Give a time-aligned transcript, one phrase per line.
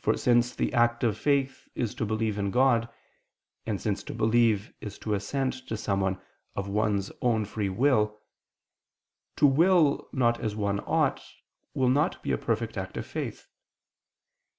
[0.00, 2.88] For, since the act of faith is to believe in God;
[3.66, 6.18] and since to believe is to assent to someone
[6.56, 8.18] of one's own free will:
[9.36, 11.20] to will not as one ought,
[11.74, 13.46] will not be a perfect act of faith.